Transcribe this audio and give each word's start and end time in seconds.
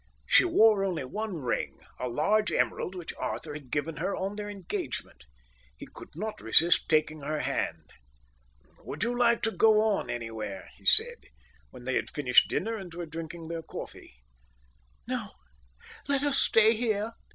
She 0.25 0.43
wore 0.43 0.83
only 0.83 1.03
one 1.03 1.37
ring, 1.37 1.77
a 1.99 2.07
large 2.07 2.51
emerald 2.51 2.95
which 2.95 3.13
Arthur 3.19 3.53
had 3.53 3.69
given 3.69 3.97
her 3.97 4.15
on 4.15 4.35
their 4.35 4.49
engagement. 4.49 5.25
He 5.77 5.85
could 5.85 6.15
not 6.15 6.41
resist 6.41 6.89
taking 6.89 7.21
her 7.21 7.41
hand. 7.41 7.93
"Would 8.79 9.03
you 9.03 9.15
like 9.15 9.43
to 9.43 9.51
go 9.51 9.79
on 9.79 10.09
anywhere?" 10.09 10.69
he 10.75 10.87
said, 10.87 11.27
when 11.69 11.83
they 11.83 11.93
had 11.97 12.09
finished 12.09 12.47
dinner 12.47 12.77
and 12.77 12.91
were 12.91 13.05
drinking 13.05 13.47
their 13.47 13.61
coffee. 13.61 14.15
"No, 15.05 15.33
let 16.07 16.23
us 16.23 16.39
stay 16.39 16.73
here. 16.75 17.11